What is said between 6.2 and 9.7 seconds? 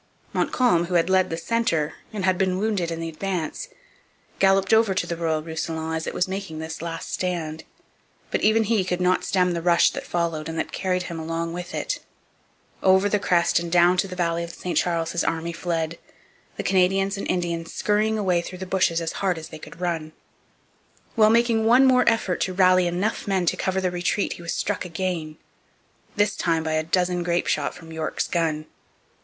making this last stand. But even he could not stem the